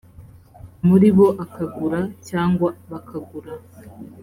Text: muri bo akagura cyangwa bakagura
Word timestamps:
muri 0.87 1.07
bo 1.17 1.27
akagura 1.43 1.99
cyangwa 2.29 2.67
bakagura 2.91 3.51